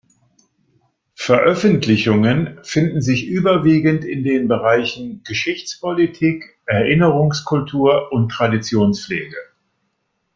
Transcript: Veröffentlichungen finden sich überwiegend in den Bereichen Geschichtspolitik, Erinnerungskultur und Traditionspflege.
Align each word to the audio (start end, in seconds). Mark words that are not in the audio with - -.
Veröffentlichungen 1.13 2.57
finden 2.63 3.03
sich 3.03 3.27
überwiegend 3.27 4.03
in 4.03 4.23
den 4.23 4.47
Bereichen 4.47 5.21
Geschichtspolitik, 5.23 6.57
Erinnerungskultur 6.65 8.11
und 8.11 8.29
Traditionspflege. 8.29 9.37